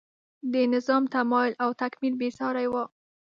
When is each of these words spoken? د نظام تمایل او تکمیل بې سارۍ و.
د 0.53 0.55
نظام 0.73 1.03
تمایل 1.15 1.53
او 1.63 1.69
تکمیل 1.81 2.13
بې 2.19 2.29
سارۍ 2.37 2.67
و. 2.71 2.75